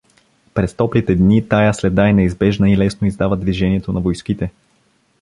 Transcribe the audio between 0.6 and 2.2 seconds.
топлите дни тая следа е